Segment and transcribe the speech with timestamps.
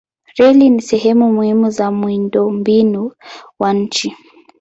[0.37, 3.11] Reli ni sehemu muhimu za miundombinu
[3.59, 4.15] wa nchi.